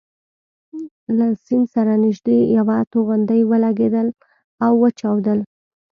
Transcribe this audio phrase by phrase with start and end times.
[1.17, 4.07] له سیند سره نژدې یوه توغندۍ ولګېدل
[4.65, 5.39] او وچاودل.